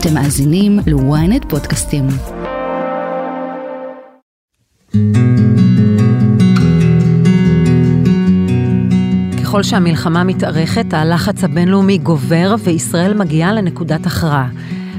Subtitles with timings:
[0.00, 2.06] אתם מאזינים ל-ynet פודקאסטים.
[9.42, 14.48] ככל שהמלחמה מתארכת, הלחץ הבינלאומי גובר וישראל מגיעה לנקודת הכרעה.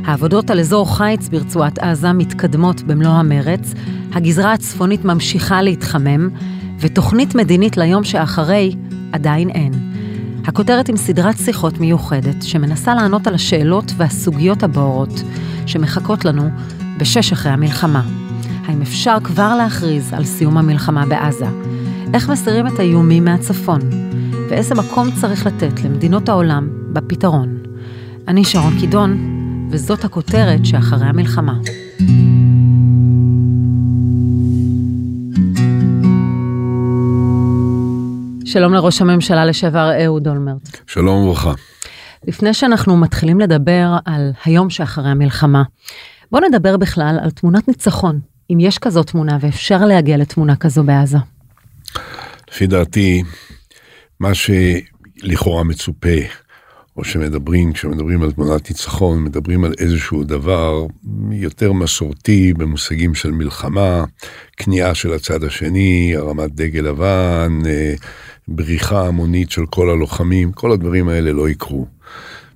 [0.06, 3.74] העבודות על אזור חיץ ברצועת עזה מתקדמות במלוא המרץ,
[4.14, 6.30] הגזרה הצפונית ממשיכה להתחמם,
[6.80, 8.76] ותוכנית מדינית ליום שאחרי
[9.12, 9.89] עדיין אין.
[10.50, 15.24] הכותרת עם סדרת שיחות מיוחדת שמנסה לענות על השאלות והסוגיות הבוערות
[15.66, 16.50] שמחכות לנו
[17.00, 18.02] בשש אחרי המלחמה.
[18.66, 21.46] האם אפשר כבר להכריז על סיום המלחמה בעזה?
[22.14, 23.80] איך מסירים את האיומים מהצפון?
[24.50, 27.57] ואיזה מקום צריך לתת למדינות העולם בפתרון?
[28.28, 29.18] אני שרון קידון,
[29.71, 31.54] וזאת הכותרת שאחרי המלחמה.
[38.52, 40.80] שלום לראש הממשלה לשעבר אהוד אולמרט.
[40.88, 41.53] שלום וברכה.
[42.28, 45.64] לפני שאנחנו מתחילים לדבר על היום שאחרי המלחמה,
[46.31, 51.18] בואו נדבר בכלל על תמונת ניצחון, אם יש כזאת תמונה ואפשר להגיע לתמונה כזו בעזה.
[52.52, 53.23] לפי דעתי,
[54.20, 56.20] מה שלכאורה מצופה,
[56.98, 60.86] או שמדברים, כשמדברים על תמונת ניצחון, מדברים על איזשהו דבר
[61.32, 64.04] יותר מסורתי במושגים של מלחמה,
[64.58, 67.94] כניעה של הצד השני, הרמת דגל לבן, אה,
[68.52, 71.86] בריחה המונית של כל הלוחמים, כל הדברים האלה לא יקרו.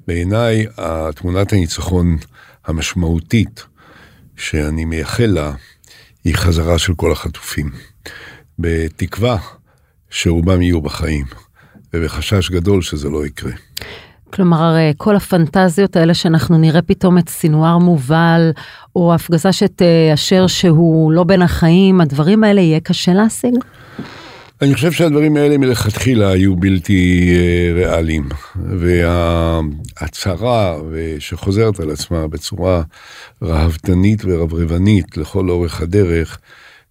[0.07, 0.65] בעיניי,
[1.15, 2.17] תמונת הניצחון
[2.65, 3.63] המשמעותית
[4.37, 5.51] שאני מייחל לה,
[6.23, 7.69] היא חזרה של כל החטופים.
[8.59, 9.37] בתקווה
[10.09, 11.25] שרובם יהיו בחיים,
[11.93, 13.51] ובחשש גדול שזה לא יקרה.
[14.33, 18.51] כלומר, כל הפנטזיות האלה שאנחנו נראה פתאום את סינואר מובל,
[18.95, 23.53] או הפגזה שתאשר שהוא לא בין החיים, הדברים האלה יהיה קשה להשיג?
[24.61, 28.29] אני חושב שהדברים האלה מלכתחילה היו בלתי אה, ריאליים,
[29.99, 30.77] וההצהרה
[31.19, 32.83] שחוזרת על עצמה בצורה
[33.41, 36.39] ראוותנית ורברבנית לכל אורך הדרך,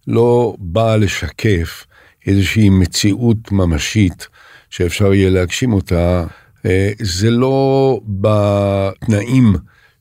[0.07, 1.85] לא באה לשקף
[2.27, 4.27] איזושהי מציאות ממשית
[4.69, 6.25] שאפשר יהיה להגשים אותה,
[6.65, 9.53] אה, זה לא בתנאים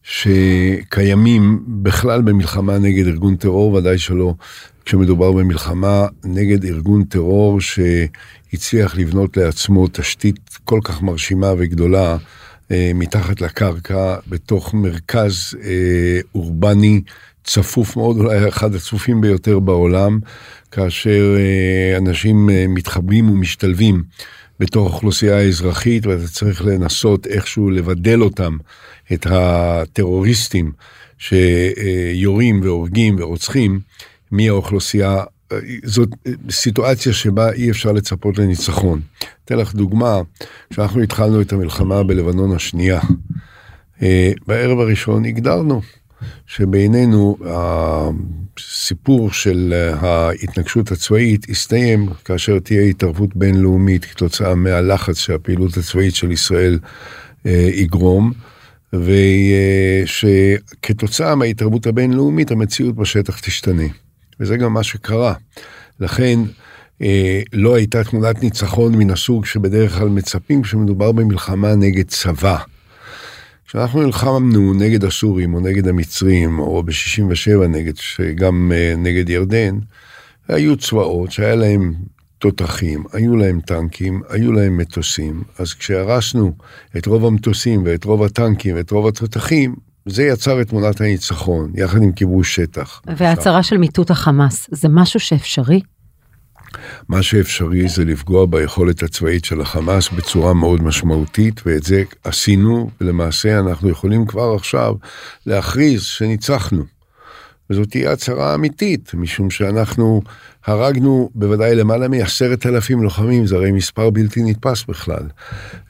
[0.03, 4.35] שקיימים בכלל במלחמה נגד ארגון טרור, ודאי שלא
[4.85, 12.17] כשמדובר במלחמה נגד ארגון טרור שהצליח לבנות לעצמו תשתית כל כך מרשימה וגדולה
[12.71, 17.01] אה, מתחת לקרקע, בתוך מרכז אה, אורבני
[17.45, 20.19] צפוף מאוד, אולי אחד הצפופים ביותר בעולם,
[20.71, 24.03] כאשר אה, אנשים אה, מתחברים ומשתלבים
[24.61, 28.57] בתוך אוכלוסייה האזרחית, ואתה צריך לנסות איכשהו לבדל אותם,
[29.13, 30.73] את הטרוריסטים
[31.19, 33.81] שיורים והורגים ורוצחים.
[34.33, 35.23] מהאוכלוסייה,
[35.85, 36.09] זאת
[36.51, 39.01] סיטואציה שבה אי אפשר לצפות לניצחון.
[39.45, 40.21] אתן לך דוגמה,
[40.71, 43.01] כשאנחנו התחלנו את המלחמה בלבנון השנייה,
[44.03, 45.81] אה, בערב הראשון הגדרנו
[46.47, 56.33] שבינינו הסיפור של ההתנגשות הצבאית יסתיים כאשר תהיה התערבות בינלאומית כתוצאה מהלחץ שהפעילות הצבאית של
[56.33, 56.79] ישראל
[57.47, 58.33] אה, יגרום.
[60.05, 64.02] ושכתוצאה מההתערבות הבינלאומית המציאות בשטח תשתנה.
[64.43, 65.35] וזה גם מה שקרה.
[66.01, 66.39] לכן
[67.03, 72.59] אה, לא הייתה תמונת ניצחון מן הסוג שבדרך כלל מצפים כשמדובר במלחמה נגד צבא.
[73.67, 77.93] כשאנחנו נלחמנו נגד הסורים או נגד המצרים או ב-67 נגד,
[78.35, 79.79] גם אה, נגד ירדן,
[80.49, 81.95] היו צבאות שהיה להם
[82.39, 86.53] תותחים, היו להם טנקים, היו להם מטוסים, אז כשהרסנו
[86.97, 89.75] את רוב המטוסים ואת רוב הטנקים ואת רוב התותחים,
[90.07, 93.01] זה יצר את תמונת הניצחון, יחד עם כיבוש שטח.
[93.17, 95.81] וההצהרה של מיטוט החמאס, זה משהו שאפשרי?
[97.09, 103.59] מה שאפשרי זה לפגוע ביכולת הצבאית של החמאס בצורה מאוד משמעותית, ואת זה עשינו, ולמעשה
[103.59, 104.95] אנחנו יכולים כבר עכשיו
[105.47, 106.83] להכריז שניצחנו.
[107.73, 110.23] וזאת תהיה הצהרה אמיתית, משום שאנחנו
[110.67, 115.23] הרגנו בוודאי למעלה מעשרת אלפים לוחמים, זה הרי מספר בלתי נתפס בכלל.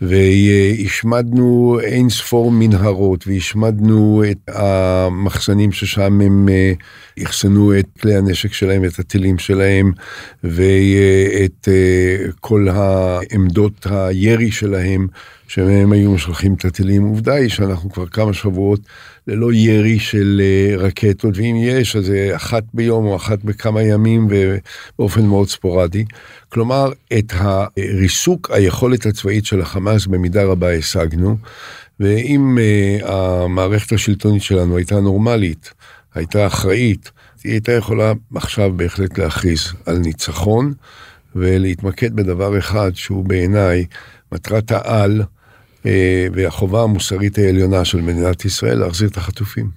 [0.00, 6.72] והשמדנו אין ספור מנהרות, והשמדנו את המחסנים ששם הם אה,
[7.24, 9.92] אחסנו את כלי הנשק שלהם, את הטילים שלהם,
[10.44, 15.06] ואת אה, כל העמדות הירי שלהם.
[15.54, 17.02] שמהם היו משלחים את הטילים.
[17.02, 18.80] עובדה היא שאנחנו כבר כמה שבועות
[19.26, 24.28] ללא ירי של אה, רקטות, ואם יש, אז זה אחת ביום או אחת בכמה ימים
[24.30, 26.04] ובאופן מאוד ספורדי.
[26.48, 31.36] כלומר, את הריסוק היכולת הצבאית של החמאס במידה רבה השגנו,
[32.00, 35.72] ואם uh, המערכת השלטונית שלנו הייתה נורמלית,
[36.14, 37.10] הייתה אחראית,
[37.44, 40.72] היא הייתה יכולה עכשיו בהחלט להכריז על ניצחון
[41.36, 43.84] ולהתמקד בדבר אחד שהוא בעיניי
[44.32, 45.41] מטרת העל אה,
[46.32, 49.70] והחובה המוסרית העליונה של מדינת ישראל להחזיר את החטופים.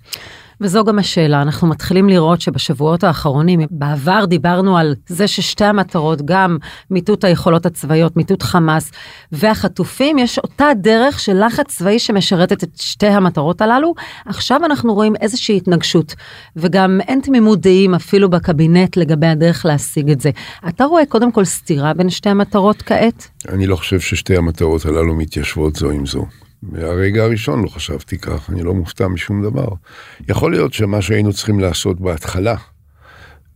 [0.61, 6.57] וזו גם השאלה, אנחנו מתחילים לראות שבשבועות האחרונים, בעבר דיברנו על זה ששתי המטרות, גם
[6.91, 8.91] מיטוט היכולות הצבאיות, מיטוט חמאס
[9.31, 13.93] והחטופים, יש אותה דרך של לחץ צבאי שמשרתת את שתי המטרות הללו.
[14.25, 16.15] עכשיו אנחנו רואים איזושהי התנגשות,
[16.55, 20.29] וגם אין תמימות דעים אפילו בקבינט לגבי הדרך להשיג את זה.
[20.67, 23.27] אתה רואה קודם כל סתירה בין שתי המטרות כעת?
[23.49, 26.25] אני לא חושב ששתי המטרות הללו מתיישבות זו עם זו.
[26.71, 29.67] מהרגע הראשון לא חשבתי כך, אני לא מופתע משום דבר.
[30.29, 32.55] יכול להיות שמה שהיינו צריכים לעשות בהתחלה,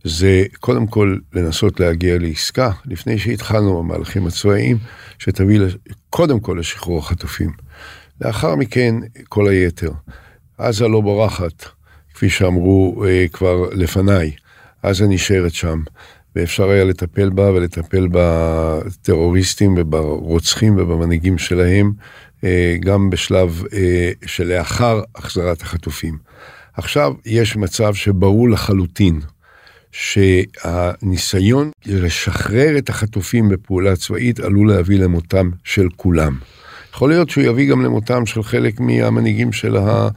[0.04, 4.78] זה קודם כל לנסות להגיע לעסקה, לפני שהתחלנו במהלכים הצבאיים,
[5.18, 5.60] שתביא
[6.10, 7.50] קודם כל לשחרור החטופים.
[8.20, 8.94] לאחר מכן,
[9.28, 9.90] כל היתר.
[10.58, 11.64] עזה לא בורחת,
[12.14, 14.30] כפי שאמרו אה, כבר לפניי,
[14.82, 15.82] עזה נשארת שם,
[16.36, 21.92] ואפשר היה לטפל בה ולטפל בטרוריסטים וברוצחים ובמנהיגים שלהם
[22.80, 26.18] גם בשלב אה, שלאחר החזרת החטופים.
[26.74, 29.20] עכשיו יש מצב שברור לחלוטין
[29.92, 36.38] שהניסיון לשחרר את החטופים בפעולה צבאית עלול להביא למותם של כולם.
[36.94, 40.08] יכול להיות שהוא יביא גם למותם של חלק מהמנהיגים של אה,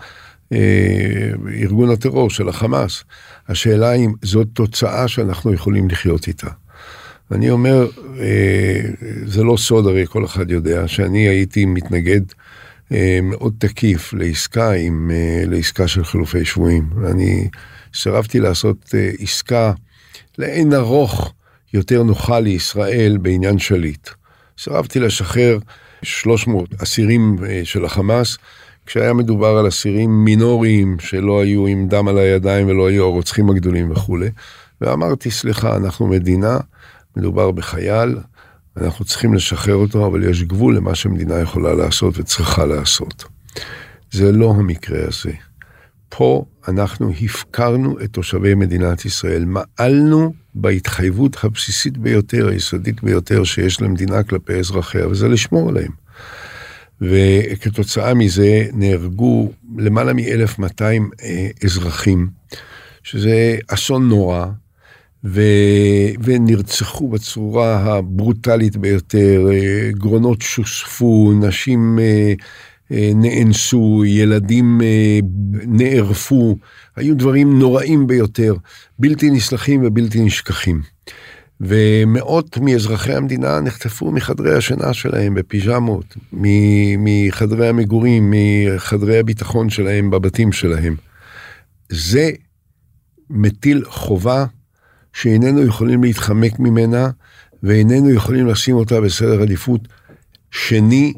[1.62, 3.04] ארגון הטרור, של החמאס.
[3.50, 6.48] השאלה אם זאת תוצאה שאנחנו יכולים לחיות איתה.
[7.34, 7.88] ואני אומר,
[8.20, 8.82] אה,
[9.26, 12.22] זה לא סוד, הרי כל אחד יודע, שאני הייתי מתנגד
[12.92, 16.90] אה, מאוד תקיף לעסקה, עם, אה, לעסקה של חילופי שבויים.
[16.96, 17.48] ואני
[17.94, 19.74] סירבתי לעשות עסקה
[20.38, 21.34] לאין ארוך
[21.74, 24.10] יותר נוחה לישראל בעניין שליט.
[24.60, 25.58] סירבתי לשחרר
[26.04, 28.38] 300 אסירים של החמאס,
[28.86, 33.92] כשהיה מדובר על אסירים מינוריים שלא היו עם דם על הידיים ולא היו הרוצחים הגדולים
[33.92, 34.30] וכולי.
[34.82, 36.58] ואמרתי, סליחה, אנחנו מדינה,
[37.18, 38.18] מדובר בחייל,
[38.78, 43.24] אנחנו צריכים לשחרר אותו, אבל יש גבול למה שמדינה יכולה לעשות וצריכה לעשות.
[44.12, 45.32] זה לא המקרה הזה.
[46.10, 54.24] פה אנחנו הפקרנו את תושבי מדינת ישראל, מעלנו בהתחייבות הבסיסית ביותר, היסודית ביותר שיש למדינה
[54.24, 55.92] כלפי אזרחיה, וזה לשמור עליהם.
[57.02, 60.82] וכתוצאה מזה נהרגו למעלה מ-1200
[61.24, 62.28] אה, אזרחים,
[63.04, 64.46] שזה אסון נורא,
[65.26, 65.42] ו...
[66.24, 72.34] ונרצחו בצורה הברוטלית ביותר, אה, גרונות שוספו, נשים אה,
[72.92, 74.82] אה, נאנסו, ילדים
[75.68, 76.58] נערפו,
[76.96, 78.56] היו דברים נוראים ביותר,
[79.00, 80.82] בלתי נסלחים ובלתי נשכחים.
[81.62, 86.18] ומאות מאזרחי המדינה נחטפו מחדרי השינה שלהם בפיג'מות,
[86.98, 90.96] מחדרי המגורים, מחדרי הביטחון שלהם בבתים שלהם.
[91.90, 92.32] זה
[93.30, 94.46] מטיל חובה
[95.14, 97.10] שאיננו יכולים להתחמק ממנה
[97.64, 99.82] ואיננו יכולים לשים אותה בסדר עדיפות
[100.52, 101.14] שני.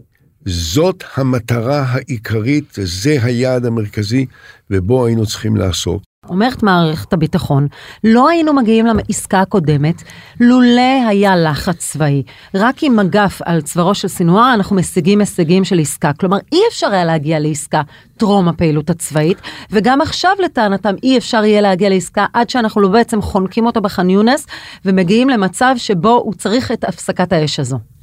[0.46, 4.26] זאת המטרה העיקרית, זה היעד המרכזי,
[4.72, 6.04] ובו היינו צריכים לעסוק.
[6.30, 7.68] אומרת מערכת הביטחון,
[8.04, 10.04] לא היינו מגיעים לעסקה הקודמת
[10.39, 12.24] לולא היה לחץ צבאי.
[12.56, 16.12] רק עם מגף על צווארו של סינואר אנחנו משיגים הישגים של עסקה.
[16.13, 17.81] כלומר, אי אפשר היה להגיע לעסקה
[18.18, 19.42] טרום הפעילות הצבאית,
[19.72, 24.10] וגם עכשיו לטענתם אי אפשר יהיה להגיע לעסקה עד שאנחנו לא בעצם חונקים אותו בח'אן
[24.10, 24.48] יונס,
[24.86, 27.95] ומגיעים למצב שבו הוא צריך את הפסקת האש הזו.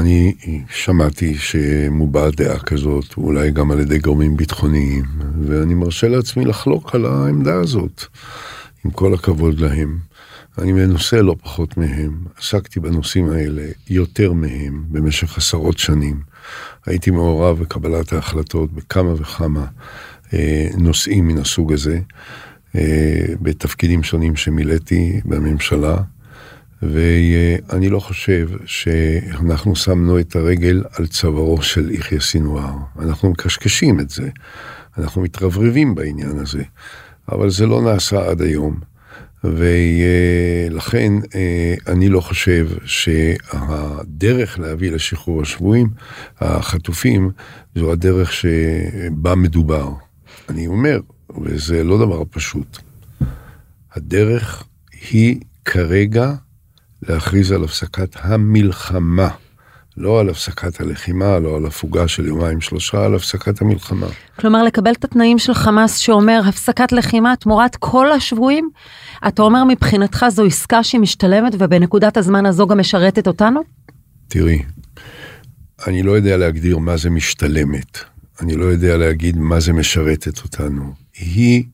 [0.00, 0.34] אני
[0.70, 5.04] שמעתי שמובעת דעה כזאת, אולי גם על ידי גורמים ביטחוניים,
[5.46, 8.04] ואני מרשה לעצמי לחלוק על העמדה הזאת,
[8.84, 9.98] עם כל הכבוד להם.
[10.58, 16.20] אני מנוסה לא פחות מהם, עסקתי בנושאים האלה יותר מהם במשך עשרות שנים.
[16.86, 19.66] הייתי מעורב בקבלת ההחלטות בכמה וכמה
[20.34, 22.00] אה, נושאים מן הסוג הזה,
[22.76, 25.96] אה, בתפקידים שונים שמילאתי בממשלה.
[26.82, 32.74] ואני לא חושב שאנחנו שמנו את הרגל על צווארו של יחיא סינואר.
[32.98, 34.28] אנחנו מקשקשים את זה,
[34.98, 36.62] אנחנו מתרברבים בעניין הזה,
[37.32, 38.80] אבל זה לא נעשה עד היום.
[39.44, 45.88] ולכן אה, אני לא חושב שהדרך להביא לשחרור השבויים,
[46.40, 47.30] החטופים,
[47.74, 49.92] זו הדרך שבה מדובר.
[50.48, 51.00] אני אומר,
[51.42, 52.78] וזה לא דבר פשוט,
[53.94, 54.64] הדרך
[55.10, 56.34] היא כרגע
[57.08, 59.28] להכריז על הפסקת המלחמה.
[59.96, 64.06] לא על הפסקת הלחימה, לא על הפוגה של יומיים שלושה, על הפסקת המלחמה.
[64.40, 68.70] כלומר, לקבל את התנאים של חמאס שאומר הפסקת לחימה תמורת כל השבויים?
[69.28, 73.60] אתה אומר מבחינתך זו עסקה שהיא משתלמת ובנקודת הזמן הזו גם משרתת אותנו?
[74.28, 74.62] תראי,
[75.86, 77.98] אני לא יודע להגדיר מה זה משתלמת.
[78.40, 80.92] אני לא יודע להגיד מה זה משרתת אותנו.
[81.18, 81.64] היא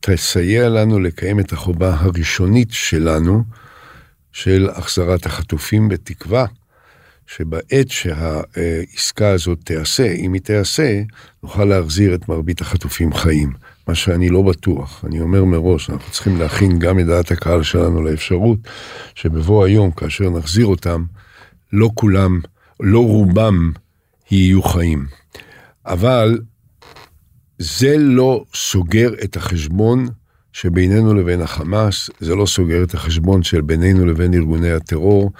[0.00, 3.44] תסייע לנו לקיים את החובה הראשונית שלנו,
[4.34, 6.46] של החזרת החטופים, בתקווה
[7.26, 11.02] שבעת שהעסקה הזאת תיעשה, אם היא תיעשה,
[11.42, 13.52] נוכל להחזיר את מרבית החטופים חיים.
[13.88, 15.04] מה שאני לא בטוח.
[15.04, 18.58] אני אומר מראש, אנחנו צריכים להכין גם את דעת הקהל שלנו לאפשרות
[19.14, 21.04] שבבוא היום, כאשר נחזיר אותם,
[21.72, 22.40] לא כולם,
[22.80, 23.72] לא רובם
[24.30, 25.06] יהיו חיים.
[25.86, 26.38] אבל
[27.58, 30.08] זה לא סוגר את החשבון
[30.54, 35.30] שבינינו לבין החמאס, זה לא סוגר את החשבון של בינינו לבין ארגוני הטרור.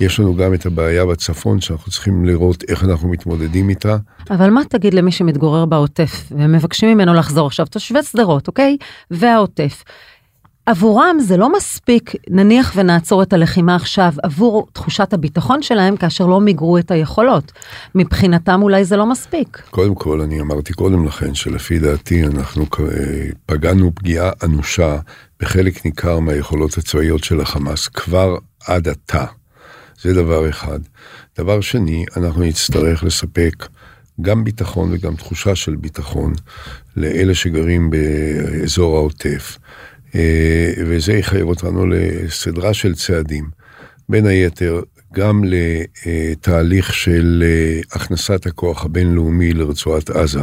[0.00, 3.96] יש לנו גם את הבעיה בצפון שאנחנו צריכים לראות איך אנחנו מתמודדים איתה.
[4.30, 8.76] אבל מה תגיד למי שמתגורר בעוטף ומבקשים ממנו לחזור עכשיו, תושבי שדרות, אוקיי?
[9.10, 9.84] והעוטף.
[10.66, 16.40] עבורם זה לא מספיק, נניח ונעצור את הלחימה עכשיו, עבור תחושת הביטחון שלהם כאשר לא
[16.40, 17.52] מיגרו את היכולות.
[17.94, 19.62] מבחינתם אולי זה לא מספיק.
[19.70, 22.66] קודם כל, אני אמרתי קודם לכן שלפי דעתי אנחנו
[23.46, 24.98] פגענו פגיעה אנושה
[25.40, 29.24] בחלק ניכר מהיכולות הצבאיות של החמאס כבר עד עתה.
[30.02, 30.78] זה דבר אחד.
[31.38, 33.66] דבר שני, אנחנו נצטרך לספק
[34.20, 36.32] גם ביטחון וגם תחושה של ביטחון
[36.96, 39.58] לאלה שגרים באזור העוטף.
[40.14, 43.44] אה, וזה יחייב אותנו לסדרה של צעדים.
[44.08, 44.80] בין היתר,
[45.14, 50.40] גם לתהליך של אה, הכנסת הכוח הבינלאומי לרצועת עזה,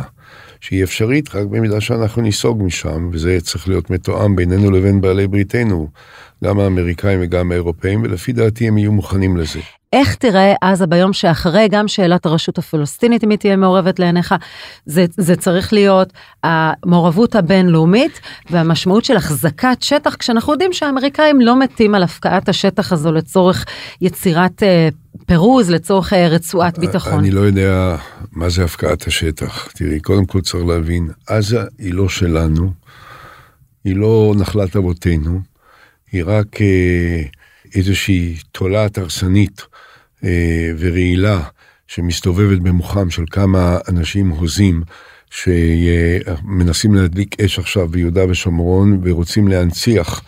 [0.61, 5.89] שהיא אפשרית רק במידה שאנחנו ניסוג משם, וזה צריך להיות מתואם בינינו לבין בעלי בריתנו,
[6.43, 9.60] גם האמריקאים וגם האירופאים, ולפי דעתי הם יהיו מוכנים לזה.
[9.93, 14.36] איך תיראה עזה ביום שאחרי, גם שאלת הרשות הפלסטינית, אם היא תהיה מעורבת לעיניך,
[14.86, 18.19] זה, זה צריך להיות המעורבות הבינלאומית
[18.50, 23.65] והמשמעות של החזקת שטח, כשאנחנו יודעים שהאמריקאים לא מתים על הפקעת השטח הזו לצורך
[24.01, 24.89] יצירת אה,
[25.25, 27.19] פירוז, לצורך אה, רצועת ביטחון.
[27.19, 27.95] אני לא יודע
[28.31, 29.67] מה זה הפקעת השטח.
[29.75, 32.71] תראי, קודם כל צריך להבין, עזה היא לא שלנו,
[33.83, 35.50] היא לא נחלת אבותינו,
[36.11, 37.21] היא רק אה,
[37.75, 39.61] איזושהי תולעת הרסנית
[40.23, 41.43] אה, ורעילה
[41.87, 44.83] שמסתובבת במוחם של כמה אנשים הוזים
[45.29, 50.21] שמנסים להדליק אש עכשיו ביהודה ושומרון ורוצים להנציח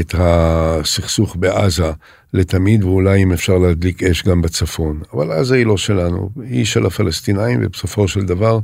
[0.00, 1.90] את הסכסוך בעזה
[2.32, 5.00] לתמיד, ואולי אם אפשר להדליק אש גם בצפון.
[5.12, 8.58] אבל עזה היא לא שלנו, היא של הפלסטינאים, ובסופו של דבר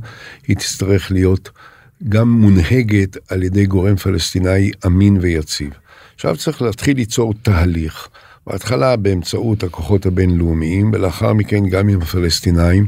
[0.47, 1.49] היא תצטרך להיות
[2.09, 5.69] גם מונהגת על ידי גורם פלסטיני אמין ויציב.
[6.21, 8.09] עכשיו צריך להתחיל ליצור תהליך.
[8.47, 12.87] בהתחלה באמצעות הכוחות הבינלאומיים, ולאחר מכן גם עם הפלסטינאים.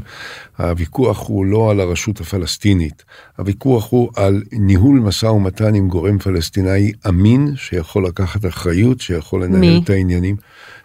[0.58, 3.04] הוויכוח הוא לא על הרשות הפלסטינית,
[3.38, 9.60] הוויכוח הוא על ניהול משא ומתן עם גורם פלסטיני אמין, שיכול לקחת אחריות, שיכול לנהל
[9.60, 9.80] מי?
[9.84, 10.36] את העניינים.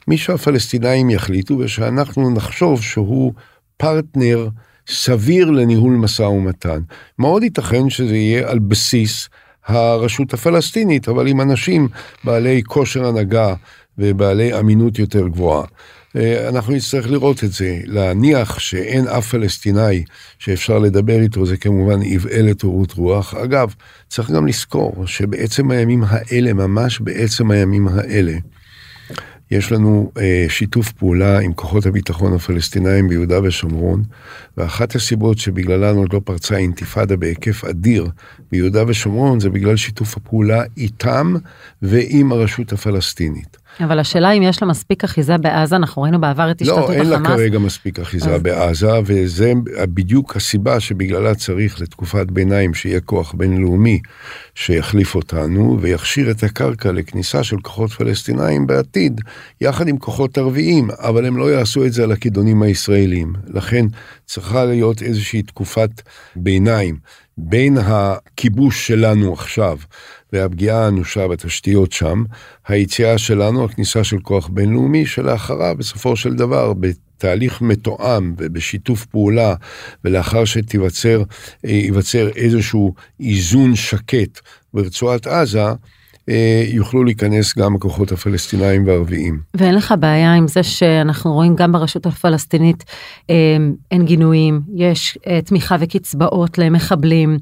[0.07, 3.33] מי שהפלסטינאים יחליטו, ושאנחנו נחשוב שהוא
[3.77, 4.49] פרטנר
[4.87, 6.79] סביר לניהול משא ומתן.
[7.19, 9.29] מאוד ייתכן שזה יהיה על בסיס
[9.69, 11.88] הרשות הפלסטינית, אבל עם אנשים
[12.23, 13.53] בעלי כושר הנהגה
[13.97, 15.63] ובעלי אמינות יותר גבוהה.
[16.15, 20.03] אה, אנחנו נצטרך לראות את זה, להניח שאין אף פלסטיני
[20.39, 23.33] שאפשר לדבר איתו, זה כמובן איוולת הורות רוח.
[23.33, 23.73] אגב,
[24.07, 28.33] צריך גם לזכור שבעצם הימים האלה, ממש בעצם הימים האלה,
[29.51, 34.03] יש לנו אה, שיתוף פעולה עם כוחות הביטחון הפלסטינאים ביהודה ושומרון,
[34.57, 38.07] ואחת הסיבות שבגללן עוד לא פרצה אינתיפאדה בהיקף אדיר
[38.51, 41.33] ביהודה ושומרון, זה בגלל שיתוף הפעולה איתם
[41.81, 43.57] ועם הרשות הפלסטינית.
[43.83, 46.97] אבל השאלה אם יש לה מספיק אחיזה בעזה, אנחנו ראינו בעבר את השתתפות החמאס.
[46.97, 48.41] לא, אין לה כרגע מספיק אחיזה אז...
[48.41, 53.99] בעזה, וזה בדיוק הסיבה שבגללה צריך לתקופת ביניים שיהיה כוח בינלאומי
[54.55, 59.21] שיחליף אותנו ויכשיר את הקרקע לכניסה של כוחות פלסטינאים בעתיד,
[59.61, 63.33] יחד עם כוחות ערביים, אבל הם לא יעשו את זה על הכידונים הישראלים.
[63.47, 63.85] לכן
[64.25, 66.01] צריכה להיות איזושהי תקופת
[66.35, 66.97] ביניים
[67.41, 69.77] בין הכיבוש שלנו עכשיו
[70.34, 72.24] והפגיעה האנושה בתשתיות שם,
[72.67, 79.55] היציאה שלנו, הכניסה של כוח בינלאומי, שלאחריו בסופו של דבר, בתהליך מתואם ובשיתוף פעולה,
[80.03, 81.24] ולאחר שתיווצר
[82.36, 84.39] איזשהו איזון שקט
[84.74, 85.74] ברצועת עזה, אה,
[86.67, 89.39] יוכלו להיכנס גם הכוחות הפלסטינאים והערביים.
[89.53, 92.86] ואין לך בעיה עם זה שאנחנו רואים גם ברשות הפלסטינית
[93.29, 93.36] אה,
[93.91, 97.38] אין גינויים, יש אה, תמיכה וקצבאות למחבלים,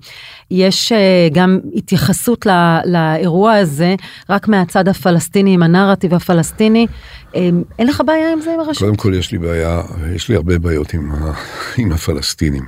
[0.51, 0.91] יש
[1.33, 2.47] גם התייחסות
[2.85, 3.95] לאירוע הזה
[4.29, 6.87] רק מהצד הפלסטיני, עם הנרטיב הפלסטיני.
[7.33, 8.83] אין לך בעיה עם זה עם הרשות?
[8.83, 9.81] קודם כל יש לי בעיה,
[10.15, 11.11] יש לי הרבה בעיות עם,
[11.77, 12.65] עם הפלסטינים.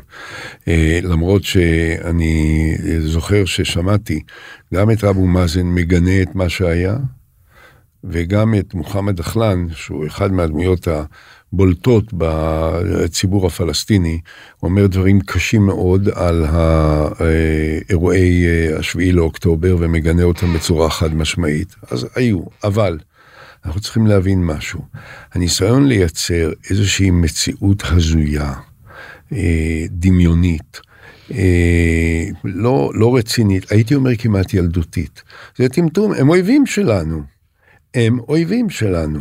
[1.03, 4.21] למרות שאני זוכר ששמעתי
[4.73, 6.97] גם את אבו מאזן מגנה את מה שהיה,
[8.03, 14.19] וגם את מוחמד דחלן, שהוא אחד מהדמויות הבולטות בציבור הפלסטיני,
[14.63, 16.45] אומר דברים קשים מאוד על
[17.19, 18.45] האירועי
[18.79, 21.75] השביעי לאוקטובר ומגנה אותם בצורה חד משמעית.
[21.91, 22.97] אז היו, אבל
[23.65, 24.81] אנחנו צריכים להבין משהו.
[25.33, 28.53] הניסיון לייצר איזושהי מציאות הזויה,
[29.33, 30.79] אה, דמיונית,
[31.31, 35.23] אה, לא, לא רצינית, הייתי אומר כמעט ילדותית.
[35.57, 37.21] זה טמטום, הם אויבים שלנו.
[37.93, 39.19] הם אויבים שלנו.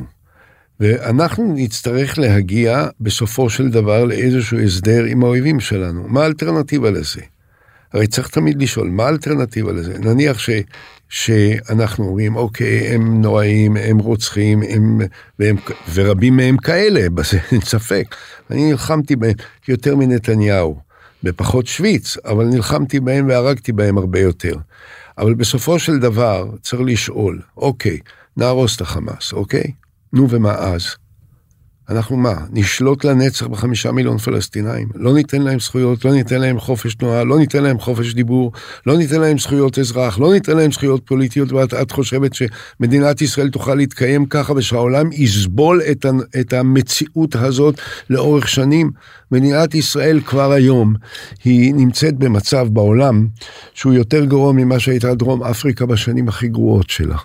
[0.81, 6.09] ואנחנו נצטרך להגיע בסופו של דבר לאיזשהו הסדר עם האויבים שלנו.
[6.09, 7.21] מה האלטרנטיבה לזה?
[7.93, 9.99] הרי צריך תמיד לשאול, מה האלטרנטיבה לזה?
[9.99, 10.51] נניח ש,
[11.09, 15.01] שאנחנו אומרים, אוקיי, הם נוראים, הם רוצחים, הם,
[15.39, 15.57] והם,
[15.95, 18.15] ורבים מהם כאלה, בזה אין ספק.
[18.51, 19.35] אני נלחמתי בהם
[19.69, 20.81] יותר מנתניהו,
[21.23, 24.55] בפחות שוויץ, אבל נלחמתי בהם והרגתי בהם הרבה יותר.
[25.19, 27.99] אבל בסופו של דבר צריך לשאול, אוקיי,
[28.37, 29.73] נהרוס את החמאס, אוקיי?
[30.13, 30.87] נו ומה אז?
[31.89, 34.89] אנחנו מה, נשלוט לנצח בחמישה מיליון פלסטינאים?
[34.95, 38.53] לא ניתן להם זכויות, לא ניתן להם חופש תנועה, לא ניתן להם חופש דיבור,
[38.87, 43.75] לא ניתן להם זכויות אזרח, לא ניתן להם זכויות פוליטיות, ואת חושבת שמדינת ישראל תוכל
[43.75, 47.81] להתקיים ככה ושהעולם יסבול את, ה, את המציאות הזאת
[48.11, 48.91] לאורך שנים?
[49.33, 50.95] מדינת ישראל כבר היום,
[51.45, 53.27] היא נמצאת במצב בעולם
[53.75, 57.17] שהוא יותר גרוע ממה שהייתה דרום אפריקה בשנים הכי גרועות שלה.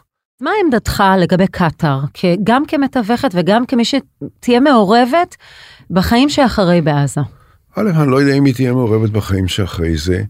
[0.41, 1.99] מה עמדתך לגבי קטאר,
[2.43, 5.35] גם כמתווכת וגם כמי שתהיה מעורבת
[5.91, 7.21] בחיים שאחרי בעזה?
[7.75, 10.23] א', אני לא יודע אם היא תהיה מעורבת בחיים שאחרי זה.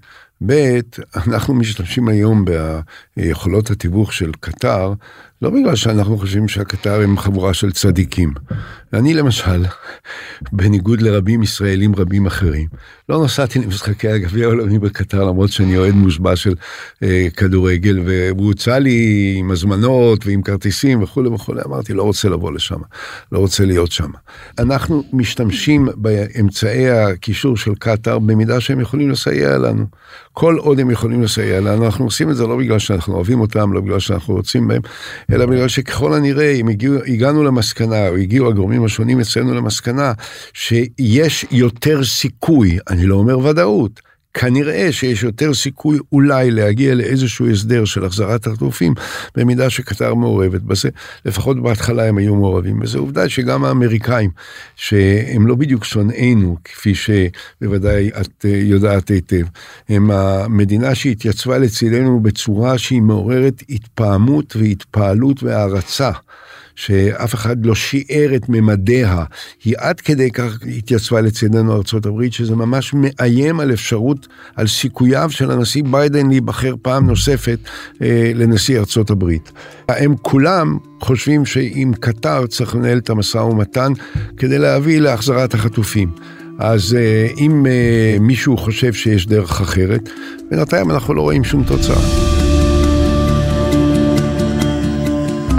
[0.46, 0.80] ב',
[1.28, 2.46] אנחנו משתמשים היום
[3.18, 4.94] ביכולות התיווך של קטר,
[5.44, 8.34] לא בגלל שאנחנו חושבים שהקטר הם חבורה של צדיקים.
[8.94, 9.66] אני למשל,
[10.52, 12.68] בניגוד לרבים ישראלים רבים אחרים,
[13.10, 16.54] לא נסעתי למשחקי הגביע העולמי בקטר, למרות שאני אוהד מושבע של
[17.04, 22.52] אה, כדורגל, והוא הוצע לי עם הזמנות ועם כרטיסים וכולי וכולי, אמרתי, לא רוצה לבוא
[22.52, 22.80] לשם,
[23.32, 24.10] לא רוצה להיות שם.
[24.60, 29.86] אנחנו משתמשים באמצעי הקישור של קטר במידה שהם יכולים לסייע לנו.
[30.34, 33.74] כל עוד הם יכולים לסייע לנו, אנחנו עושים את זה לא בגלל שאנחנו אוהבים אותם,
[33.74, 34.82] לא בגלל שאנחנו רוצים בהם,
[35.34, 40.14] אלא בגלל שככל הנראה, אם הגיעו, הגענו למסקנה, או הגיעו הגורמים השונים אצלנו למסקנה,
[40.54, 44.02] שיש יותר סיכוי, אני לא אומר ודאות,
[44.34, 48.94] כנראה שיש יותר סיכוי אולי להגיע לאיזשהו הסדר של החזרת החטופים,
[49.36, 50.90] במידה שקטר מעורבת בזה.
[51.26, 53.00] לפחות בהתחלה הם היו מעורבים בזה.
[53.00, 54.30] עובדה שגם האמריקאים,
[54.76, 59.46] שהם לא בדיוק שונאינו, כפי שבוודאי את אה, יודעת היטב,
[59.90, 66.12] הם המדינה שהתייצבה לצידנו בצורה שהיא מעוררת התפעמות והתפעלות והערצה.
[66.76, 69.24] שאף אחד לא שיער את ממדיה,
[69.66, 75.30] היא עד כדי כך התייצבה לצידנו ארצות הברית, שזה ממש מאיים על אפשרות, על סיכוייו
[75.32, 77.60] של הנשיא ביידן להיבחר פעם נוספת
[78.02, 79.52] אה, לנשיא הברית.
[79.90, 83.94] הם כולם חושבים שעם קטר צריך לנהל את המשא ומתן
[84.38, 86.12] כדי להביא להחזרת החטופים.
[86.60, 90.10] אז אה, אם אה, מישהו חושב שיש דרך אחרת,
[90.52, 92.33] בינתיים אנחנו לא רואים שום תוצאה.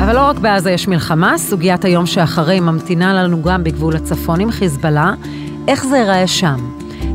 [0.04, 4.50] אבל לא רק בעזה יש מלחמה, סוגיית היום שאחרי ממתינה לנו גם בגבול הצפון עם
[4.50, 5.12] חיזבאללה.
[5.68, 6.56] איך זה ייראה שם?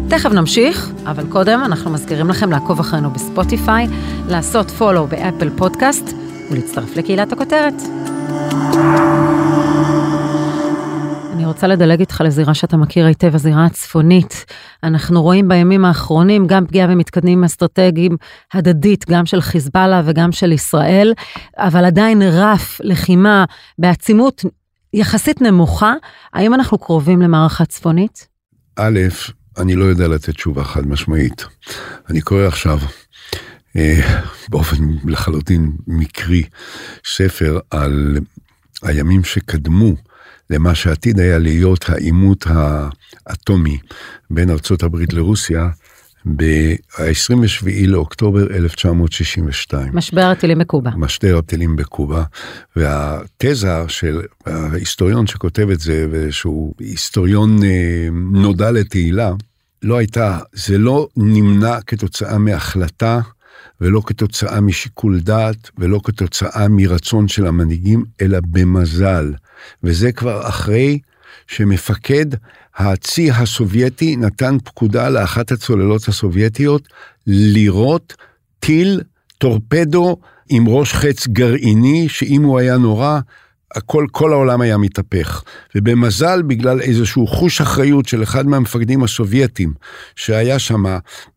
[0.08, 3.88] תכף נמשיך, אבל קודם אנחנו מזכירים לכם לעקוב אחרינו בספוטיפיי,
[4.28, 6.13] לעשות פולו באפל פודקאסט
[6.52, 7.82] ולהצטרף לקהילת הכותרת.
[11.50, 14.46] רוצה לדלג איתך לזירה שאתה מכיר היטב, הזירה הצפונית.
[14.84, 18.18] אנחנו רואים בימים האחרונים גם פגיעה במתקדמים אסטרטגיים
[18.54, 21.14] הדדית, גם של חיזבאללה וגם של ישראל,
[21.58, 23.46] אבל עדיין רף לחימה
[23.80, 24.46] בעצימות
[24.94, 25.94] יחסית נמוכה.
[26.34, 28.28] האם אנחנו קרובים למערכה צפונית?
[28.76, 29.00] א',
[29.58, 31.46] אני לא יודע לתת תשובה חד משמעית.
[32.10, 32.80] אני קורא עכשיו
[33.76, 36.44] אה, באופן לחלוטין מקרי
[37.06, 38.18] ספר על
[38.84, 39.94] הימים שקדמו
[40.50, 42.46] למה שעתיד היה להיות העימות
[43.26, 43.78] האטומי
[44.30, 45.70] בין ארצות הברית לרוסיה
[46.36, 49.90] ב-27 לאוקטובר 1962.
[49.94, 50.92] משבר הטילים בקובה.
[50.98, 52.24] משבר הטילים בקובה,
[52.76, 59.32] והתזה של ההיסטוריון שכותב את זה, ושהוא היסטוריון אה, נודע לתהילה,
[59.84, 63.20] לא הייתה, זה לא נמנע כתוצאה מהחלטה
[63.82, 69.34] ולא כתוצאה משיקול דעת ולא כתוצאה מרצון של המנהיגים, אלא במזל.
[69.84, 71.00] וזה כבר אחרי
[71.48, 72.26] שמפקד
[72.76, 76.88] הצי הסובייטי נתן פקודה לאחת הצוללות הסובייטיות
[77.28, 78.15] לירות
[78.60, 79.02] טיל
[79.38, 80.17] טורפדו
[80.50, 83.19] עם ראש חץ גרעיני, שאם הוא היה נורא,
[83.75, 85.43] הכל, כל העולם היה מתהפך.
[85.75, 89.73] ובמזל, בגלל איזשהו חוש אחריות של אחד מהמפקדים הסובייטים
[90.15, 90.84] שהיה שם,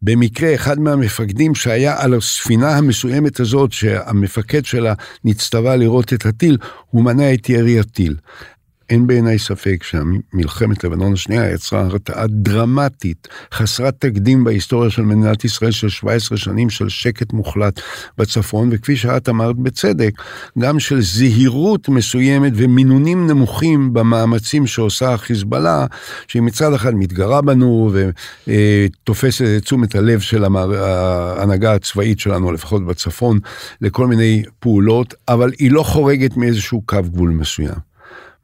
[0.02, 6.58] במקרה אחד מהמפקדים שהיה על הספינה המסוימת הזאת, שהמפקד שלה נצטווה לראות את הטיל,
[6.90, 8.16] הוא מנע את ירי הטיל.
[8.90, 15.70] אין בעיניי ספק שמלחמת לבנון השנייה יצרה הרתעה דרמטית, חסרת תקדים בהיסטוריה של מדינת ישראל
[15.70, 17.80] של 17 שנים של שקט מוחלט
[18.18, 20.12] בצפון, וכפי שאת אמרת בצדק,
[20.58, 25.86] גם של זהירות מסוימת ומינונים נמוכים במאמצים שעושה החיזבאללה,
[26.28, 27.92] שהיא מצד אחד מתגרה בנו
[28.46, 33.38] ותופסת את תשומת הלב של ההנהגה הצבאית שלנו, לפחות בצפון,
[33.80, 37.91] לכל מיני פעולות, אבל היא לא חורגת מאיזשהו קו גבול מסוים.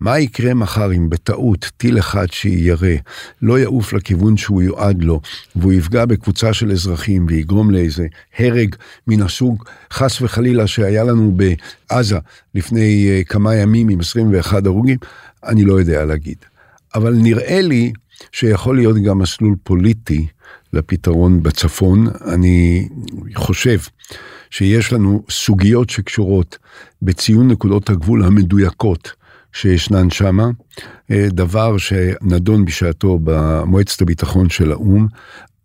[0.00, 2.94] מה יקרה מחר אם בטעות טיל אחד שיירה
[3.42, 5.20] לא יעוף לכיוון שהוא יועד לו,
[5.56, 8.06] והוא יפגע בקבוצה של אזרחים ויגרום לאיזה
[8.38, 8.74] הרג
[9.06, 11.36] מן הסוג, חס וחלילה, שהיה לנו
[11.90, 12.18] בעזה
[12.54, 14.98] לפני uh, כמה ימים עם 21 הרוגים?
[15.44, 16.36] אני לא יודע להגיד.
[16.94, 17.92] אבל נראה לי
[18.32, 20.26] שיכול להיות גם מסלול פוליטי
[20.72, 22.06] לפתרון בצפון.
[22.32, 22.88] אני
[23.34, 23.78] חושב
[24.50, 26.58] שיש לנו סוגיות שקשורות
[27.02, 29.12] בציון נקודות הגבול המדויקות
[29.52, 30.50] שישנן שמה,
[31.10, 35.06] אה, דבר שנדון בשעתו במועצת הביטחון של האו"ם.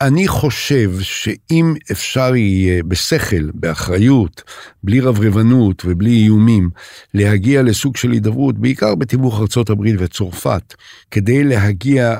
[0.02, 4.44] אני חושב שאם אפשר יהיה בשכל, באחריות,
[4.84, 6.70] בלי רברבנות ובלי איומים,
[7.14, 10.74] להגיע לסוג של הידברות, בעיקר בתיווך ארה"ב וצרפת,
[11.12, 12.16] כדי להגיע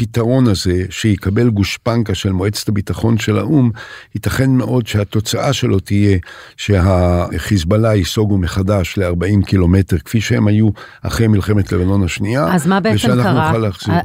[0.00, 3.70] הפתרון הזה, שיקבל גושפנקה של מועצת הביטחון של האו"ם,
[4.14, 6.18] ייתכן מאוד שהתוצאה שלו תהיה
[6.56, 10.68] שהחיזבאללה ייסוגו מחדש ל-40 קילומטר, כפי שהם היו
[11.02, 12.54] אחרי מלחמת לבנון השנייה.
[12.54, 13.52] אז מה בעצם קרה?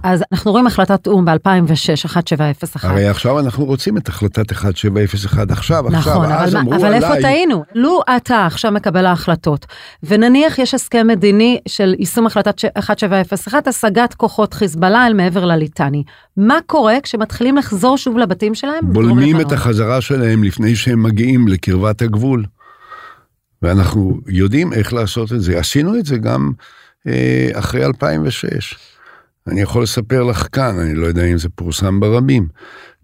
[0.03, 2.89] אז אנחנו רואים החלטת או"ם ב-2006, 1701.
[2.89, 7.03] הרי עכשיו אנחנו רוצים את החלטת 1701 עכשיו, נכון, עכשיו, אבל, אז אמרו אבל עליי...
[7.03, 7.63] איפה טעינו?
[7.75, 9.65] לו אתה עכשיו מקבל ההחלטות,
[10.03, 15.45] ונניח יש הסכם מדיני של יישום החלטת ש- 1701, השגת כוחות חיזבאללה אל מעבר
[15.85, 16.03] לליטני.
[16.37, 18.93] מה קורה כשמתחילים לחזור שוב לבתים שלהם?
[18.93, 19.41] בולמים?
[19.41, 22.45] את החזרה שלהם לפני שהם מגיעים לקרבת הגבול.
[23.61, 25.59] ואנחנו יודעים איך לעשות את זה.
[25.59, 26.51] עשינו את זה גם
[27.07, 28.75] אה, אחרי 2006.
[29.47, 32.47] אני יכול לספר לך כאן, אני לא יודע אם זה פורסם ברבים.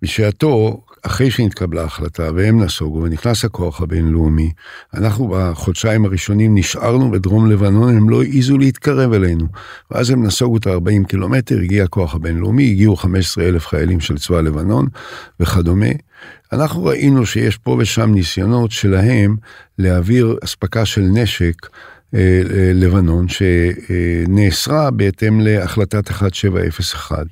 [0.01, 4.51] בשעתו, אחרי שנתקבלה ההחלטה והם נסוגו ונכנס הכוח הבינלאומי,
[4.93, 9.45] אנחנו בחודשיים הראשונים נשארנו בדרום לבנון, הם לא העזו להתקרב אלינו.
[9.91, 14.41] ואז הם נסוגו את ה-40 קילומטר, הגיע הכוח הבינלאומי, הגיעו 15 אלף חיילים של צבא
[14.41, 14.87] לבנון
[15.39, 15.91] וכדומה.
[16.53, 19.35] אנחנו ראינו שיש פה ושם ניסיונות שלהם
[19.77, 21.55] להעביר אספקה של נשק
[22.73, 27.25] לבנון שנאסרה בהתאם להחלטת 1701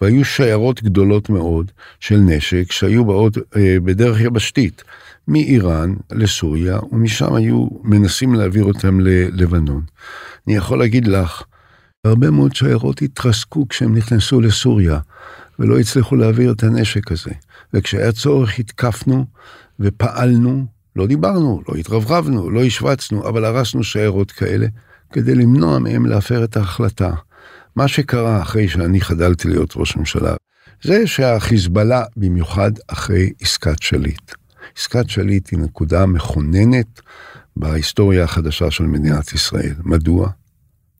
[0.00, 4.84] והיו שיירות גדולות מאוד של נשק שהיו באות אה, בדרך יבשתית
[5.28, 9.82] מאיראן לסוריה ומשם היו מנסים להעביר אותם ללבנון.
[10.46, 11.42] אני יכול להגיד לך,
[12.04, 14.98] הרבה מאוד שיירות התרסקו כשהם נכנסו לסוריה
[15.58, 17.30] ולא הצליחו להעביר את הנשק הזה.
[17.74, 19.26] וכשהיה צורך התקפנו
[19.80, 24.66] ופעלנו לא דיברנו, לא התרברבנו, לא השווצנו, אבל הרסנו שיירות כאלה
[25.12, 27.10] כדי למנוע מהם להפר את ההחלטה.
[27.76, 30.34] מה שקרה אחרי שאני חדלתי להיות ראש ממשלה,
[30.82, 34.32] זה שהחיזבאללה, במיוחד אחרי עסקת שליט.
[34.78, 37.00] עסקת שליט היא נקודה מכוננת
[37.56, 39.74] בהיסטוריה החדשה של מדינת ישראל.
[39.84, 40.28] מדוע?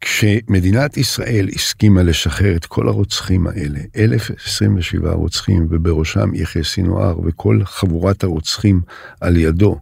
[0.03, 8.25] כשמדינת ישראל הסכימה לשחרר את כל הרוצחים האלה, 1,027 רוצחים, ובראשם יחיא סינואר וכל חבורת
[8.25, 8.81] הרוצחים
[9.21, 9.77] על ידו,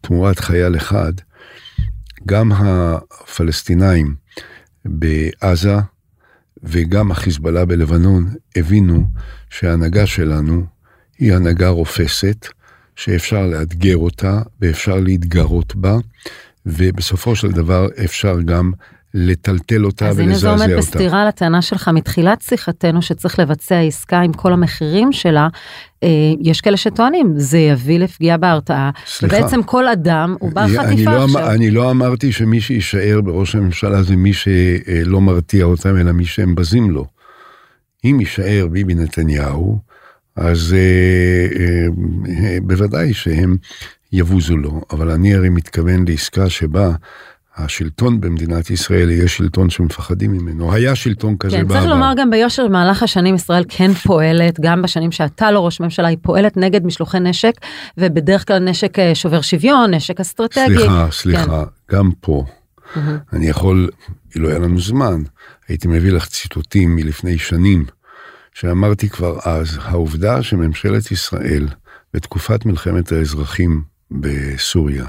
[0.00, 1.12] תמורת חייל אחד,
[2.26, 4.14] גם הפלסטינאים
[4.84, 5.76] בעזה
[6.62, 9.06] וגם החיזבאללה בלבנון הבינו
[9.50, 10.66] שההנהגה שלנו
[11.18, 12.46] היא הנהגה רופסת,
[12.96, 15.96] שאפשר לאתגר אותה ואפשר להתגרות בה,
[16.66, 18.72] ובסופו של דבר אפשר גם
[19.14, 20.76] לטלטל אותה אז הנה זה ולזעזע עומד אותה.
[20.90, 25.48] בסתירה לטענה שלך מתחילת שיחתנו שצריך לבצע עסקה עם כל המחירים שלה.
[26.02, 26.08] אה,
[26.40, 28.90] יש כאלה שטוענים זה יביא לפגיעה בהרתעה.
[29.06, 29.36] סליחה.
[29.36, 31.50] ובעצם כל אדם הוא בר אני- אני חטיפה לא, אמ- עכשיו.
[31.50, 36.54] אני לא אמרתי שמי שיישאר בראש הממשלה זה מי שלא מרתיע אותם, אלא מי שהם
[36.54, 37.06] בזים לו.
[38.04, 39.78] אם יישאר ביבי נתניהו,
[40.36, 40.78] אז אה,
[41.60, 41.86] אה,
[42.44, 43.56] אה, בוודאי שהם
[44.12, 46.90] יבוזו לו, אבל אני הרי מתכוון לעסקה שבה
[47.58, 50.72] השלטון במדינת ישראל יהיה שלטון שמפחדים ממנו.
[50.72, 51.80] היה שלטון כזה כן, בעבר.
[51.80, 56.08] צריך לומר גם ביושר, במהלך השנים ישראל כן פועלת, גם בשנים שאתה לא ראש ממשלה,
[56.08, 57.52] היא פועלת נגד משלוחי נשק,
[57.98, 60.76] ובדרך כלל נשק אה, שובר שוויון, נשק אסטרטגי.
[60.76, 62.44] סליחה, סליחה, גם פה.
[62.96, 63.18] מהמם.
[63.32, 63.88] אני יכול,
[64.34, 65.22] אילו היה לנו זמן,
[65.68, 67.84] הייתי מביא לך ציטוטים מלפני שנים,
[68.54, 71.68] שאמרתי כבר אז, העובדה שממשלת ישראל,
[72.14, 75.06] בתקופת מלחמת האזרחים בסוריה,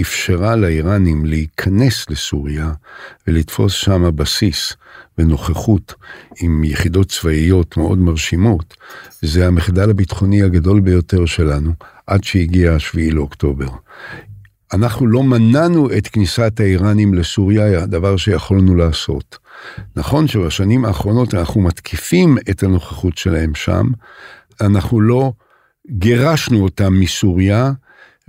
[0.00, 2.72] אפשרה לאיראנים להיכנס לסוריה
[3.26, 4.72] ולתפוס שם בסיס
[5.18, 5.94] ונוכחות
[6.40, 8.76] עם יחידות צבאיות מאוד מרשימות,
[9.22, 11.72] זה המחדל הביטחוני הגדול ביותר שלנו,
[12.06, 13.68] עד שהגיע השביעי לאוקטובר.
[14.72, 19.38] אנחנו לא מנענו את כניסת האיראנים לסוריה, דבר שיכולנו לעשות.
[19.96, 23.86] נכון שבשנים האחרונות אנחנו מתקיפים את הנוכחות שלהם שם,
[24.60, 25.32] אנחנו לא
[25.90, 27.72] גירשנו אותם מסוריה,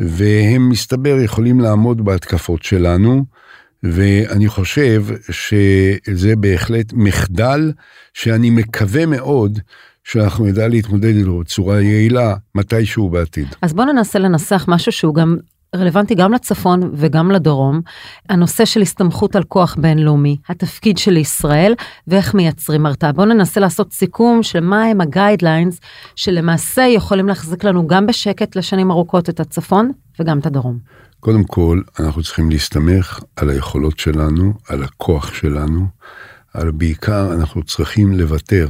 [0.08, 3.26] והם מסתבר יכולים לעמוד בהתקפות שלנו,
[3.84, 7.72] ואני חושב שזה בהחלט מחדל
[8.14, 9.60] שאני מקווה מאוד
[10.04, 13.48] שאנחנו נדע להתמודד איתו בצורה יעילה מתישהו בעתיד.
[13.62, 15.38] אז בואו ננסה לנסח משהו שהוא גם
[15.76, 17.82] רלוונטי גם לצפון וגם לדרום,
[18.30, 21.74] הנושא של הסתמכות על כוח בינלאומי, התפקיד של ישראל
[22.08, 23.12] ואיך מייצרים הרתעה.
[23.12, 25.80] בואו ננסה לעשות סיכום של מה הם הגיידליינס
[26.16, 30.80] שלמעשה יכולים להחזיק לנו גם בשקט לשנים ארוכות את הצפון וגם את הדרום.
[31.20, 35.86] קודם כל, אנחנו צריכים להסתמך על היכולות שלנו, על הכוח שלנו,
[36.56, 38.68] אבל בעיקר אנחנו צריכים לוותר,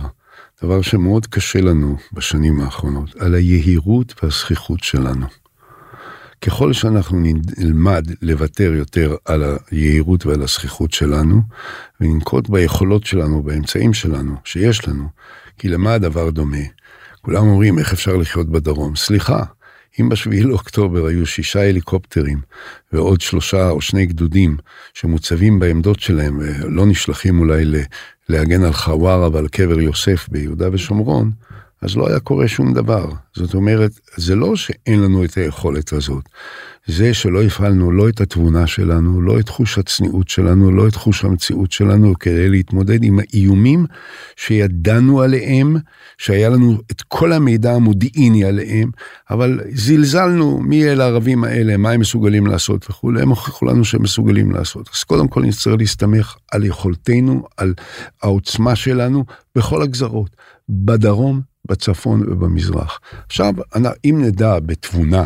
[0.63, 5.40] דבר שמאוד קשה לנו בשנים האחרונות, על היהירות והזכיחות שלנו.
[6.41, 7.23] ככל שאנחנו
[7.57, 11.41] נלמד לוותר יותר על היהירות ועל הזכיחות שלנו,
[12.01, 15.07] וננקוט ביכולות שלנו, באמצעים שלנו, שיש לנו,
[15.57, 16.57] כי למה הדבר דומה?
[17.21, 18.95] כולם אומרים, איך אפשר לחיות בדרום?
[18.95, 19.43] סליחה,
[19.99, 22.41] אם בשביעי לאוקטובר היו שישה הליקופטרים
[22.93, 24.57] ועוד שלושה או שני גדודים
[24.93, 27.63] שמוצבים בעמדות שלהם ולא נשלחים אולי
[28.29, 31.31] להגן על חווארה ועל קבר יוסף ביהודה ושומרון,
[31.81, 33.11] אז לא היה קורה שום דבר.
[33.35, 36.23] זאת אומרת, זה לא שאין לנו את היכולת הזאת,
[36.87, 41.25] זה שלא הפעלנו לא את התבונה שלנו, לא את חוש הצניעות שלנו, לא את חוש
[41.25, 43.85] המציאות שלנו, כדי להתמודד עם האיומים
[44.35, 45.75] שידענו עליהם,
[46.17, 48.91] שהיה לנו את כל המידע המודיעיני עליהם,
[49.29, 54.01] אבל זלזלנו מי אלה הערבים האלה, מה הם מסוגלים לעשות וכולי, הם הוכיחו לנו שהם
[54.01, 54.89] מסוגלים לעשות.
[54.95, 57.73] אז קודם כל נצטרך להסתמך על יכולתנו, על
[58.23, 60.35] העוצמה שלנו, בכל הגזרות.
[60.69, 62.99] בדרום, בצפון ובמזרח.
[63.27, 63.53] עכשיו,
[64.05, 65.25] אם נדע בתבונה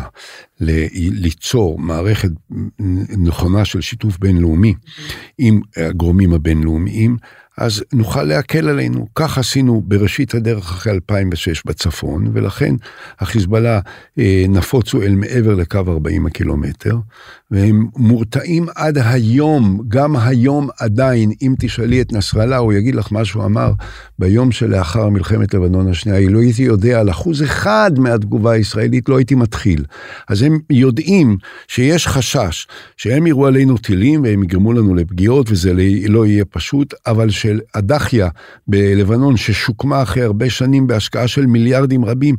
[0.60, 2.30] ליצור מערכת
[3.18, 4.74] נכונה של שיתוף בינלאומי
[5.38, 7.16] עם הגורמים הבינלאומיים,
[7.58, 9.06] אז נוכל להקל עלינו.
[9.14, 12.74] כך עשינו בראשית הדרך אחרי 2006 בצפון, ולכן
[13.18, 13.80] החיזבאללה
[14.18, 16.96] אה, נפוצו אל מעבר לקו 40 הקילומטר,
[17.50, 23.24] והם מורתעים עד היום, גם היום עדיין, אם תשאלי את נסראללה, הוא יגיד לך מה
[23.24, 23.72] שהוא אמר
[24.18, 29.34] ביום שלאחר מלחמת לבנון השנייה, אילו הייתי יודע על אחוז אחד מהתגובה הישראלית, לא הייתי
[29.34, 29.84] מתחיל.
[30.28, 31.36] אז הם יודעים
[31.68, 32.66] שיש חשש
[32.96, 35.72] שהם יראו עלינו טילים והם יגרמו לנו לפגיעות, וזה
[36.08, 37.45] לא יהיה פשוט, אבל ש...
[37.46, 38.28] של הדחיה
[38.66, 42.34] בלבנון, ששוקמה אחרי הרבה שנים בהשקעה של מיליארדים רבים,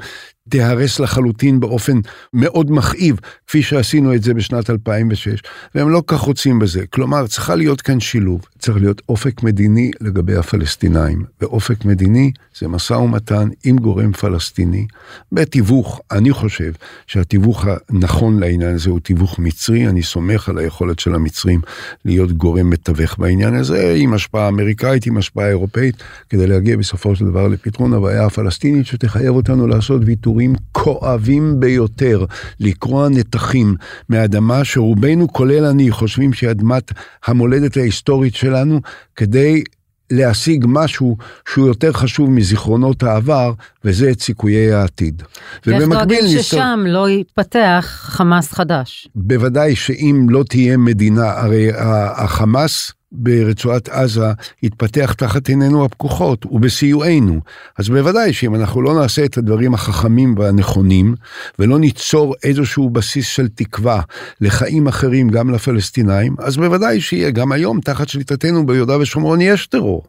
[0.49, 1.99] תיהרס לחלוטין באופן
[2.33, 5.41] מאוד מכאיב, כפי שעשינו את זה בשנת 2006,
[5.75, 6.85] והם לא כך רוצים בזה.
[6.89, 12.93] כלומר, צריכה להיות כאן שילוב, צריך להיות אופק מדיני לגבי הפלסטינאים, ואופק מדיני זה משא
[12.93, 14.87] ומתן עם גורם פלסטיני,
[15.31, 16.71] בתיווך, אני חושב
[17.07, 21.61] שהתיווך הנכון לעניין הזה הוא תיווך מצרי, אני סומך על היכולת של המצרים
[22.05, 27.25] להיות גורם מתווך בעניין הזה, עם השפעה אמריקאית, עם השפעה אירופאית, כדי להגיע בסופו של
[27.25, 30.36] דבר לפתרון הבעיה הפלסטינית, שתחייב אותנו לעשות ויתור.
[30.37, 32.25] סיפורים כואבים ביותר,
[32.59, 33.75] לקרוע נתחים
[34.09, 36.91] מאדמה שרובנו, כולל אני, חושבים שהיא אדמת
[37.25, 38.81] המולדת ההיסטורית שלנו,
[39.15, 39.63] כדי
[40.11, 41.17] להשיג משהו
[41.49, 43.53] שהוא יותר חשוב מזיכרונות העבר,
[43.85, 45.23] וזה את סיכויי העתיד.
[45.65, 49.07] ואיך דואגים ששם לא יתפתח חמאס חדש?
[49.15, 51.69] בוודאי שאם לא תהיה מדינה, הרי
[52.15, 54.31] החמאס ברצועת עזה
[54.63, 57.39] יתפתח תחת עינינו הפקוחות ובסיוענו.
[57.77, 61.15] אז בוודאי שאם אנחנו לא נעשה את הדברים החכמים והנכונים,
[61.59, 64.01] ולא ניצור איזשהו בסיס של תקווה
[64.41, 70.03] לחיים אחרים גם לפלסטינאים, אז בוודאי שיהיה גם היום תחת שליטתנו ביהודה ושומרון יש טרור.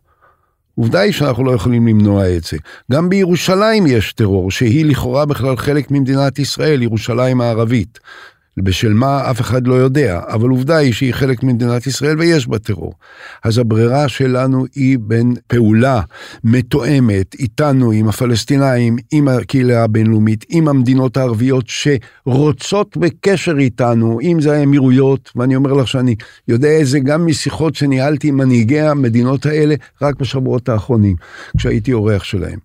[0.75, 2.57] עובדה היא שאנחנו לא יכולים למנוע את זה.
[2.93, 7.99] גם בירושלים יש טרור, שהיא לכאורה בכלל חלק ממדינת ישראל, ירושלים הערבית.
[8.63, 12.59] בשל מה אף אחד לא יודע, אבל עובדה היא שהיא חלק ממדינת ישראל ויש בה
[12.59, 12.95] טרור.
[13.45, 16.01] אז הברירה שלנו היא בין פעולה
[16.45, 24.57] מתואמת איתנו, עם הפלסטינאים, עם הקהילה הבינלאומית, עם המדינות הערביות שרוצות בקשר איתנו, אם זה
[24.57, 26.15] האמירויות, ואני אומר לך שאני
[26.49, 31.17] יודע את זה גם משיחות שניהלתי עם מנהיגי המדינות האלה רק בשבועות האחרונים,
[31.57, 32.59] כשהייתי אורח שלהם.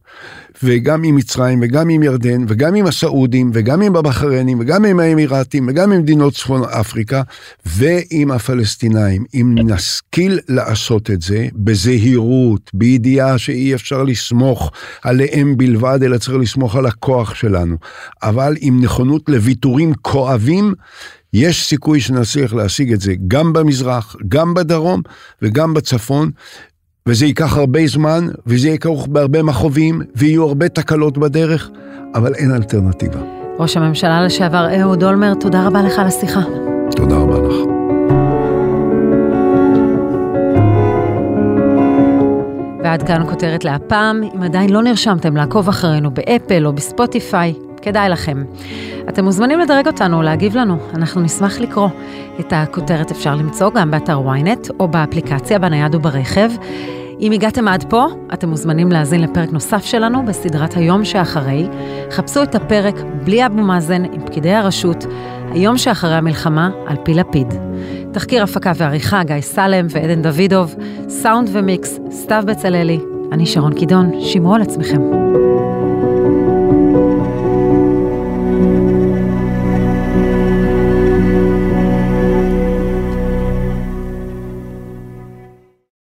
[0.64, 5.68] וגם עם מצרים וגם עם ירדן וגם עם הסעודים וגם עם הבחריינים וגם עם האמירתים
[5.68, 7.22] וגם עם מדינות צפון אפריקה
[7.66, 9.26] ועם הפלסטינאים.
[9.34, 16.76] אם נשכיל לעשות את זה בזהירות, בידיעה שאי אפשר לסמוך עליהם בלבד, אלא צריך לסמוך
[16.76, 17.76] על הכוח שלנו,
[18.24, 20.74] אבל עם נכונות לוויתורים כואבים,
[21.34, 25.02] יש סיכוי שנצליח להשיג את זה גם במזרח, גם בדרום
[25.42, 26.32] וגם בצפון,
[27.08, 31.70] וזה ייקח הרבה זמן, וזה יהיה כרוך בהרבה מכאובים, ויהיו הרבה תקלות בדרך,
[32.16, 33.43] אבל אין אלטרנטיבה.
[33.60, 36.42] ראש הממשלה לשעבר אהוד אולמרט, תודה רבה לך על השיחה.
[36.96, 37.56] תודה רבה לך.
[42.84, 44.24] ועד כאן כותרת להפעם.
[44.36, 48.44] אם עדיין לא נרשמתם לעקוב אחרינו באפל או בספוטיפיי, כדאי לכם.
[49.10, 51.90] אתם מוזמנים לדרג אותנו, להגיב לנו, אנחנו נשמח לקרוא.
[52.40, 56.50] את הכותרת אפשר למצוא גם באתר ynet או באפליקציה בנייד וברכב.
[57.20, 61.68] אם הגעתם עד פה, אתם מוזמנים להאזין לפרק נוסף שלנו בסדרת היום שאחרי.
[62.12, 65.06] חפשו את הפרק בלי אבו מאזן עם פקידי הרשות,
[65.52, 67.54] היום שאחרי המלחמה על פי לפיד.
[68.12, 70.76] תחקיר הפקה ועריכה גיא סלם ועדן דוידוב,
[71.10, 73.00] סאונד ומיקס סתיו בצללי.
[73.32, 75.02] אני שרון קידון, שמרו על עצמכם.